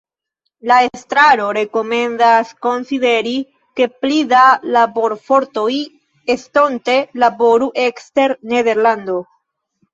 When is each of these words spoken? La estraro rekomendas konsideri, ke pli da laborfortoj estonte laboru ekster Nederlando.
La 0.69 0.75
estraro 0.85 1.43
rekomendas 1.57 2.53
konsideri, 2.67 3.35
ke 3.81 3.87
pli 4.01 4.19
da 4.33 4.41
laborfortoj 4.79 5.69
estonte 6.39 6.99
laboru 7.27 7.73
ekster 7.89 8.39
Nederlando. 8.55 9.23